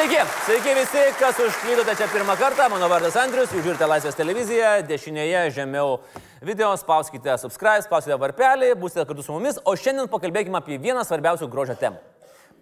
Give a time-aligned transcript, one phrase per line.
[0.00, 2.70] Sveiki, sveiki visi, kas užklydote čia pirmą kartą.
[2.72, 5.98] Mano vardas Andrius, jūs žiūrite Laisvės televiziją, dešinėje žemiau
[6.40, 11.50] video, spauskite subscribe, spauskite varpelį, būsite kartu su mumis, o šiandien pakalbėkime apie vieną svarbiausių
[11.52, 12.00] grožio temų.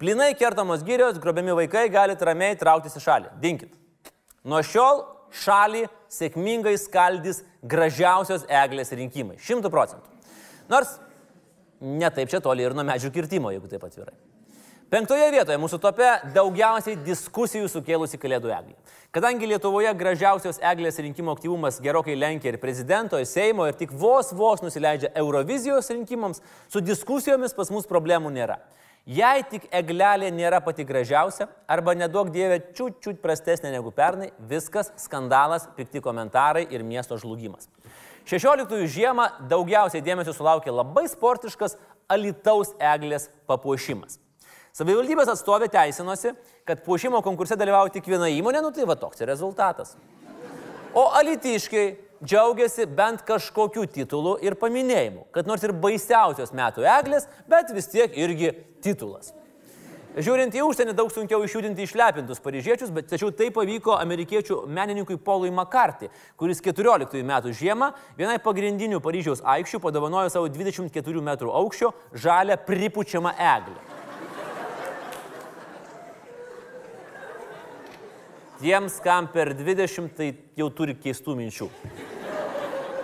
[0.00, 3.28] Plinai kertamos gyrios, grobiami vaikai galite ramiai trauktis į šalį.
[3.42, 3.74] Dinkit.
[4.48, 5.04] Nuo šiol
[5.44, 5.82] šalį
[6.16, 9.36] sėkmingai skaldys gražiausios eglės rinkimai.
[9.44, 10.08] Šimtų procentų.
[10.72, 10.96] Nors
[11.84, 14.16] netaip čia toli ir nuo medžių kirtimo, jeigu taip atvirai.
[14.86, 18.74] Penktoje vietoje mūsų tope daugiausiai diskusijų sukėlusi Kalėdų eglė.
[19.10, 24.28] Kadangi Lietuvoje gražiausios eglės rinkimo aktyvumas gerokai lenkia ir prezidento, ir Seimo, ir tik vos
[24.30, 26.38] vos nusileidžia Eurovizijos rinkimams,
[26.70, 28.60] su diskusijomis pas mus problemų nėra.
[29.10, 34.92] Jei tik eglelė nėra pati gražiausia, arba nedaug dievė čiut čiut prastesnė negu pernai, viskas
[35.02, 37.66] skandalas, pikti komentarai ir miesto žlugimas.
[38.30, 41.74] 16 žiemą daugiausiai dėmesio sulaukė labai sportiškas
[42.06, 44.20] Alitaus eglės papuošimas.
[44.76, 46.34] Savivaldybės atstovė teisinosi,
[46.68, 49.94] kad puošimo konkurse dalyvauja tik viena įmonė, nu tai va toks ir rezultatas.
[50.92, 57.72] O alitiškiai džiaugiasi bent kažkokiu titulu ir paminėjimu, kad nors ir baisiausios metų eglės, bet
[57.72, 58.52] vis tiek irgi
[58.84, 59.32] titulas.
[60.16, 65.52] Žiūrint į užsienį, daug sunkiau išjudinti išlepintus paryžiečius, bet tačiau tai pavyko amerikiečių menininkui Paului
[65.52, 66.08] McCarthy,
[66.40, 73.36] kuris 14 metų žiemą vienai pagrindinių Paryžiaus aikščių padovanojo savo 24 m aukščio žalę pripučiamą
[73.36, 73.95] eglę.
[78.56, 81.68] Tiems, kam per 20, tai jau turi keistų minčių.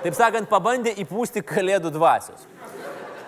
[0.00, 2.46] Taip sakant, pabandė įpūsti kalėdų dvasios.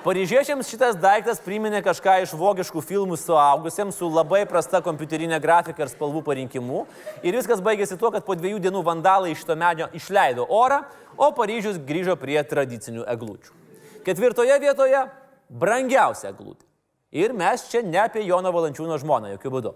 [0.03, 5.92] Paryžiečiams šitas daiktas priminė kažką iš vokiškų filmų suaugusiems su labai prasta kompiuterinė grafika ir
[5.92, 6.87] spalvų parinkimu.
[7.23, 10.81] Ir viskas baigėsi tuo, kad po dviejų dienų vandalai iš to medžio išleido orą,
[11.14, 13.55] o Paryžius grįžo prie tradicinių eglučių.
[14.03, 15.05] Ketvirtoje vietoje
[15.51, 16.67] brangiausia eglutė.
[17.14, 19.75] Ir mes čia ne apie Jono Valančiūno žmoną, jokių būdų.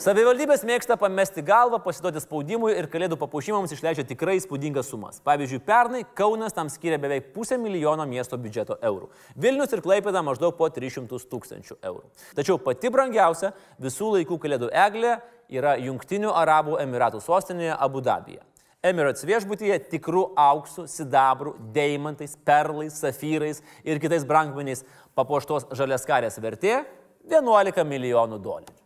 [0.00, 5.18] Savivaldybės mėgsta pamesti galvą, pasiduoti spaudimui ir kalėdų papuošimams išleidžia tikrai įspūdingas sumas.
[5.28, 9.10] Pavyzdžiui, pernai Kaunas tam skiria beveik pusę milijono miesto biudžeto eurų.
[9.36, 12.06] Vilnius ir Klaipėda maždaug po 300 tūkstančių eurų.
[12.32, 15.18] Tačiau pati brangiausia visų laikų kalėdų eglė
[15.52, 18.40] yra Junktinių Arabų Emiratų sostinėje Abu Dabija.
[18.80, 26.86] Emirates viešbutyje tikrų auksų, sidabrų, deimantais, perlais, safyrais ir kitais brangmeniais papuoštos žaliaskarės vertė
[27.28, 28.80] 11 milijonų dolerių.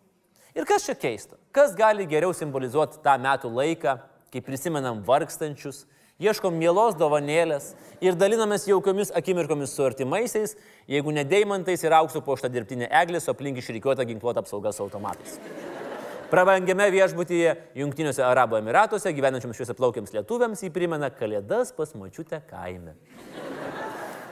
[0.55, 1.35] Ir kas čia keista?
[1.55, 3.97] Kas gali geriau simbolizuoti tą metų laiką,
[4.31, 5.83] kai prisimenam vargstančius,
[6.23, 7.73] ieškom mielos dovanėlės
[8.05, 10.55] ir dalinamės jaukiomis akimirkomis su artimaisiais,
[10.91, 15.41] jeigu ne deimantais ir auksu poštą dirbtinė eglė, o aplink išrikiuota ginkluota apsauga su automatais.
[16.31, 22.95] Prabangiame viešbutyje Junktiniuose Arabų Emiratuose gyvenančiams šiuose plaukiams lietuviams jį primena kalėdas pas mačiutę kaime.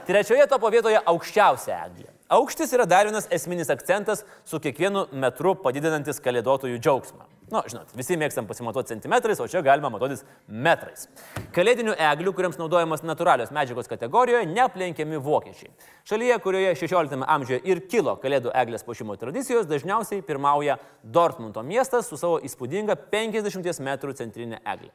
[0.06, 2.12] Trečioje topo vietoje aukščiausia eglė.
[2.32, 7.26] Aukštis yra dar vienas esminis akcentas su kiekvienu metru padidinantis kalėdotojų džiaugsmą.
[7.53, 11.10] Na, nu, žinot, visi mėgstam pasimatuoti centimetrais, o čia galima matuotis metrais.
[11.53, 15.75] Kalėdinių eglių, kuriams naudojamas natūralios medžiagos kategorijoje, neaplenkiami vokiečiai.
[16.09, 22.16] Šalyje, kurioje 16 amžiuje ir kilo kalėdų eglės puošimo tradicijos, dažniausiai pirmauja Dortmundo miestas su
[22.16, 24.94] savo įspūdinga 50 m centrinė eglė.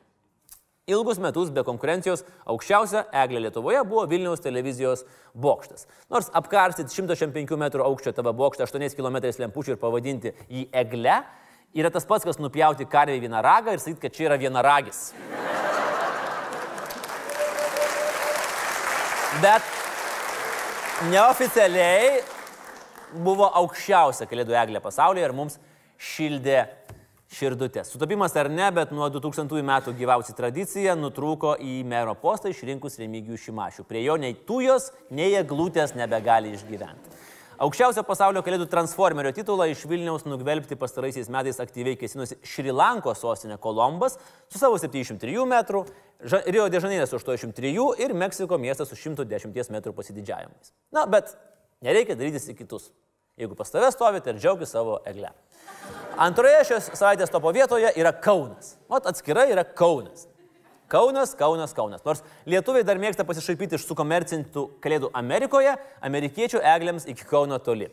[0.88, 5.02] Ilgus metus be konkurencijos aukščiausia eglė Lietuvoje buvo Vilniaus televizijos
[5.36, 5.84] bokštas.
[6.08, 11.18] Nors apkarstyti 105 m aukščio tavo bokštą 8 km lempučių ir pavadinti jį egle,
[11.76, 15.12] yra tas pats, kas nupjauti karvį vieną ragą ir sakyti, kad čia yra vienaragis.
[19.44, 19.68] Bet
[21.12, 22.24] neoficialiai
[23.28, 25.60] buvo aukščiausia kalėdų eglė pasaulyje ir mums
[26.00, 26.64] šildė
[27.34, 27.92] širdutės.
[27.92, 33.40] Sutapimas ar ne, bet nuo 2000 metų gyvausi tradicija nutrūko į mero postą išrinkus Remigijų
[33.48, 33.88] Šimašių.
[33.88, 37.16] Prie jo nei tujos, nei eglutės nebegali išgyventi.
[37.58, 44.20] Aukščiausio pasaulio kalėdų transformerio titulą iš Vilniaus nugvelbti pastaraisiais metais aktyviai kesinosi Šrilankos sostinė Kolombas
[44.46, 45.82] su savo 73 metrų,
[46.54, 47.74] Rio de Žaneiras su 83
[48.06, 50.70] ir Meksiko miestas su 110 metrų pasididžiavimais.
[50.94, 51.34] Na, bet
[51.82, 52.92] nereikia darytis į kitus.
[53.38, 55.30] Jeigu pas tave stovite ir džiaugiasi savo eglę.
[56.18, 58.74] Antroje šios savaitės topo vietoje yra Kaunas.
[58.90, 60.26] O atskirai yra Kaunas.
[60.90, 62.02] Kaunas, Kaunas, Kaunas.
[62.06, 65.76] Nors lietuviai dar mėgsta pasišaipyti iš sukomercintų kalėdų Amerikoje,
[66.10, 67.92] amerikiečių eglėms iki Kauno toli.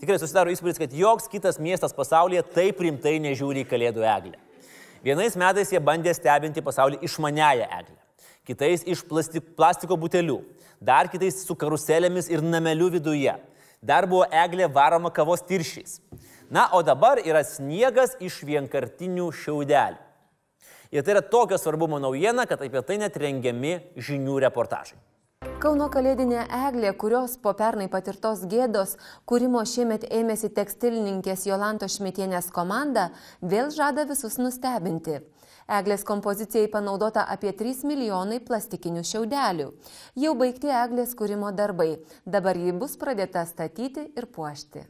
[0.00, 4.40] Tikrai susidaro įspūdis, kad joks kitas miestas pasaulyje taip rimtai nežiūri į kalėdų eglę.
[5.04, 7.98] Vienais metais jie bandė stebinti pasaulį išmaniają eglę,
[8.48, 10.38] kitais iš plastiko butelių,
[10.80, 13.36] dar kitais su karuselėmis ir nameliu viduje.
[13.82, 16.00] Dar buvo eglė varoma kavos tiršiais.
[16.50, 20.02] Na, o dabar yra sniegas iš vienkartinių šiaudelių.
[20.94, 24.98] Ir tai yra tokio svarbumo naujiena, kad apie tai net rengiami žinių reportažai.
[25.60, 28.94] Kauno kalėdinė eglė, kurios po pernai patirtos gėdos
[29.28, 33.10] kūrimo šiemet ėmėsi tekstilininkės Jolanto Šmitienės komanda,
[33.42, 35.18] vėl žada visus nustebinti.
[35.66, 39.72] Eglės kompozicijai panaudota apie 3 milijonai plastikinių šiaudelių.
[40.22, 41.96] Jau baigti eglės kūrimo darbai.
[42.24, 44.84] Dabar ji bus pradėta statyti ir puošti.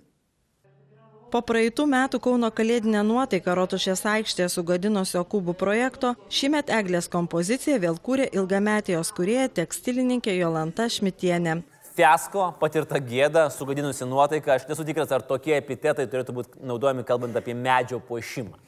[1.32, 7.96] Po praeitų metų Kauno kalėdinę nuotaiką Rotušės aikštėje sugadinusio kubų projekto, šimet Eglės kompoziciją vėl
[7.98, 11.62] kūrė ilgametė jos kurėja tekstilininkė Jolanta Šmitienė.
[11.96, 17.40] Fiasko, patirta gėda, sugadinusi nuotaiką, aš nesu tikras, ar tokie epitetai turėtų būti naudojami kalbant
[17.40, 18.65] apie medžio puošimą.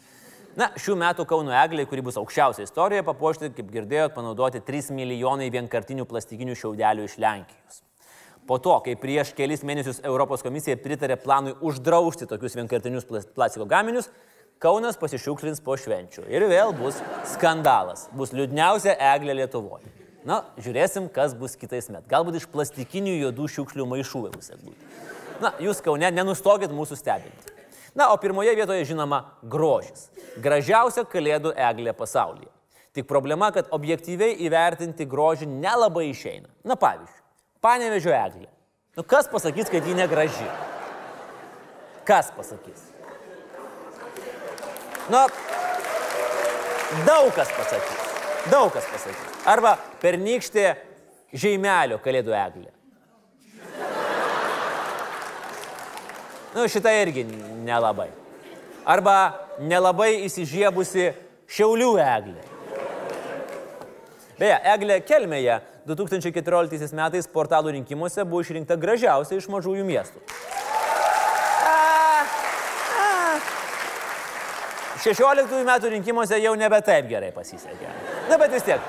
[0.58, 5.52] Na, šių metų Kauno eglė, kuri bus aukščiausia istorijoje, papuošti, kaip girdėjot, panaudoti 3 milijonai
[5.54, 7.76] vienkartinių plastikinių šiaudelių iš Lenkijos.
[8.48, 14.10] Po to, kai prieš kelis mėnesius Europos komisija pritarė planui uždrausti tokius vienkartinius plastiko gaminius,
[14.58, 16.24] Kaunas pasišiukšlins po švenčių.
[16.34, 16.96] Ir vėl bus
[17.30, 18.08] skandalas.
[18.18, 19.86] Bus liūdniausia eglė Lietuvoje.
[20.26, 22.08] Na, žiūrėsim, kas bus kitais metais.
[22.10, 24.90] Galbūt iš plastikinių juodų šiukšlių maišų bus būti.
[25.44, 27.57] Na, jūs Kaune nenustokit mūsų stebinti.
[27.98, 30.06] Na, o pirmoje vietoje žinoma grožis.
[30.38, 32.50] Gražiausia kalėdų eglė pasaulyje.
[32.94, 36.46] Tik problema, kad objektyviai įvertinti grožį nelabai išeina.
[36.66, 37.18] Na, pavyzdžiui,
[37.60, 38.46] Panevežio eglė.
[38.94, 40.46] Nu kas pasakys, kad ji negraži?
[42.06, 42.86] Kas pasakys?
[45.10, 45.24] Nu,
[47.06, 48.06] daug kas pasakys.
[48.52, 49.38] Daug kas pasakys.
[49.48, 50.68] Arba pernykštė
[51.34, 52.70] žaimelio kalėdų eglė.
[56.54, 57.24] Nu, šitą irgi
[57.64, 58.08] nelabai.
[58.88, 59.16] Arba
[59.60, 61.10] nelabai įsižiebusi
[61.52, 62.44] šiaulių eglė.
[64.38, 65.58] Beje, eglė Kelmėje
[65.88, 70.22] 2014 metais portalų rinkimuose buvo išrinkta gražiausia iš mažųjų miestų.
[74.98, 77.90] 16 metų rinkimuose jau nebe taip gerai pasisekė.
[78.30, 78.82] Na, bet vis tiek.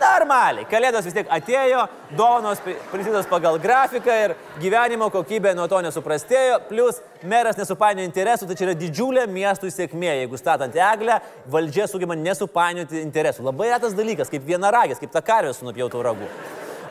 [0.00, 0.66] Normaliai.
[0.70, 1.84] Kalėdos vis tiek atėjo,
[2.16, 2.60] dovanos
[2.92, 8.68] prisidės pagal grafiką ir gyvenimo kokybė nuo to nesuprastėjo, plus meras nesupainiojo interesų, tai čia
[8.68, 10.12] yra didžiulė miestų sėkmė.
[10.24, 11.20] Jeigu statant eglę,
[11.50, 13.46] valdžia sugeba nesupainioti interesų.
[13.48, 16.30] Labai retas dalykas, kaip vienaragis, kaip ta karvė su nupjautų ragu.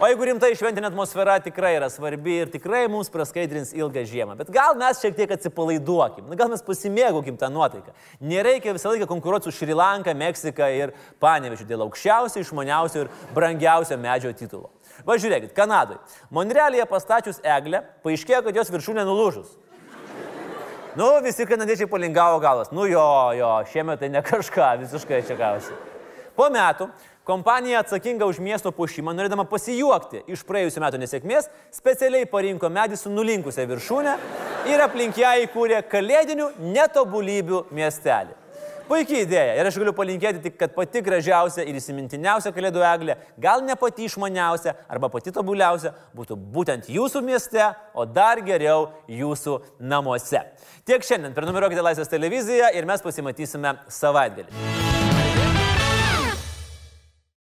[0.01, 4.33] O jeigu rimtai šventinė atmosfera tikrai yra svarbi ir tikrai mums praskaidrins ilgą žiemą.
[4.39, 7.93] Bet gal mes šiek tiek atsipalaiduokim, gal mes pasimėgaukim tą nuotaiką.
[8.19, 13.99] Nereikia visą laiką konkuruoti su Šri Lanka, Meksika ir Panevežiu dėl aukščiausio, išmaniausio ir brangiausio
[14.01, 14.73] medžio titulo.
[15.05, 15.99] Va žiūrėkit, Kanadai.
[16.33, 19.53] Monrealėje pastačius eglę, paaiškėjo, kad jos viršūnė nulūžus.
[20.97, 22.69] Nu, visi kanadiečiai palingavo galas.
[22.73, 25.73] Nu jo, jo, šiemet tai ne kažką, visiškai čia gausi.
[26.37, 26.89] Po metų
[27.23, 33.11] Kompanija atsakinga už miesto puošimą, norėdama pasijuokti iš praėjusių metų nesėkmės, specialiai parinko medį su
[33.13, 34.15] nulinkusią viršūnę
[34.67, 38.35] ir aplink ją įkūrė kalėdinių netobulybių miestelį.
[38.89, 43.63] Puikiai idėja ir aš galiu palinkėti tik, kad pati gražiausia ir įsimintiniausia kalėdų eglė, gal
[43.63, 50.43] ne pati išmaniausia arba pati tobuliausia, būtų būtent jūsų mieste, o dar geriau jūsų namuose.
[50.83, 54.92] Tiek šiandien, prenumeruokite Laisvės televiziją ir mes pasimatysime savaitgalį.